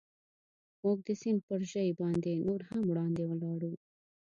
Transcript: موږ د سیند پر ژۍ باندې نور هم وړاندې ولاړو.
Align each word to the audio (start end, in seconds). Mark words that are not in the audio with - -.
موږ 0.83 0.97
د 1.07 1.09
سیند 1.21 1.39
پر 1.47 1.61
ژۍ 1.71 1.89
باندې 2.01 2.41
نور 2.47 2.61
هم 2.69 2.81
وړاندې 2.89 3.23
ولاړو. 3.27 3.71